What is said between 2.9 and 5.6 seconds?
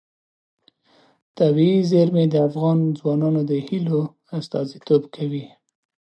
ځوانانو د هیلو استازیتوب کوي.